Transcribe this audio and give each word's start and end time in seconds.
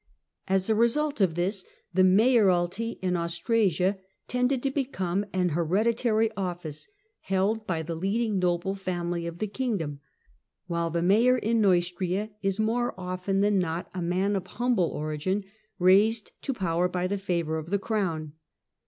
As 0.47 0.67
a 0.67 0.73
result 0.73 1.21
of 1.21 1.35
this, 1.35 1.63
the 1.93 2.03
mayoralty 2.03 2.93
in 3.03 3.15
Austrasia 3.15 3.99
tended 4.27 4.63
to 4.63 4.71
become 4.71 5.27
an 5.31 5.49
hereditary 5.49 6.31
office, 6.35 6.87
held 7.19 7.67
by 7.67 7.83
the 7.83 7.93
leading 7.93 8.39
noble 8.39 8.73
family 8.73 9.27
of 9.27 9.37
the 9.37 9.45
kingdom, 9.45 9.99
while 10.65 10.89
the 10.89 11.03
Mayor 11.03 11.37
in 11.37 11.61
Neustria 11.61 12.31
is 12.41 12.59
more 12.59 12.95
often 12.99 13.41
than 13.41 13.59
not 13.59 13.91
a 13.93 14.01
man 14.01 14.35
of 14.35 14.47
humble 14.47 14.89
origin 14.89 15.43
raised 15.77 16.31
to 16.41 16.51
power 16.51 16.89
by 16.89 17.05
the 17.05 17.19
favour 17.19 17.59
of 17.59 17.69
the 17.69 17.77
Crown. 17.77 18.33